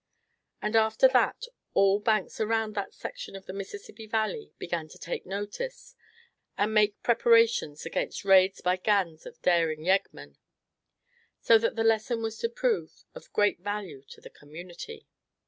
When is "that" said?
1.09-1.43, 2.73-2.91, 11.59-11.75